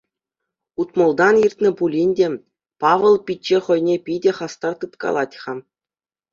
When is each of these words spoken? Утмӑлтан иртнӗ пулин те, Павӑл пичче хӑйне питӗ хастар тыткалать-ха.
Утмӑлтан 0.81 1.35
иртнӗ 1.45 1.69
пулин 1.77 2.11
те, 2.17 2.27
Павӑл 2.81 3.15
пичче 3.25 3.57
хӑйне 3.65 3.95
питӗ 4.05 4.31
хастар 4.37 4.73
тыткалать-ха. 4.79 5.53